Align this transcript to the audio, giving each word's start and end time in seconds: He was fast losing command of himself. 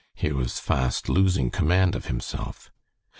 He 0.15 0.31
was 0.31 0.59
fast 0.59 1.09
losing 1.09 1.51
command 1.51 1.93
of 1.93 2.07
himself. 2.07 2.71